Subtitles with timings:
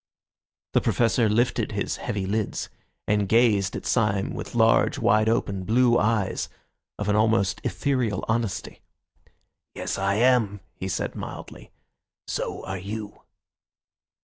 [0.73, 2.69] The Professor lifted his heavy lids,
[3.07, 6.49] and gazed at Syme with large, wide open, blue eyes
[6.97, 8.81] of an almost ethereal honesty.
[9.75, 11.69] "Yes, I am," he said mildly.
[12.25, 13.21] "So are you."